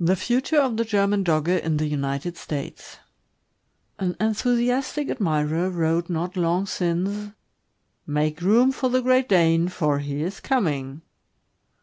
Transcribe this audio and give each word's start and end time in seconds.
THE 0.00 0.14
FUTUKE 0.16 0.54
OF 0.58 0.78
THE 0.78 0.86
GERMAN 0.86 1.22
DOGGE 1.22 1.62
IN 1.62 1.76
THE 1.76 1.84
UNITED 1.86 2.38
STATES. 2.38 2.96
An 3.98 4.16
enthusiastic 4.18 5.10
admirer 5.10 5.68
wrote 5.68 6.08
not 6.08 6.34
long 6.34 6.64
since, 6.64 7.34
"Make 8.06 8.40
room 8.40 8.72
for 8.72 8.88
the 8.88 9.02
Great 9.02 9.28
Dane, 9.28 9.68
for 9.68 9.98
lie 9.98 10.06
is 10.06 10.40
coming." 10.40 11.02